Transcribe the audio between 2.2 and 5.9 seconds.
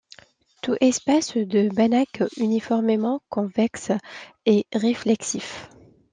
uniformément convexe est réflexif.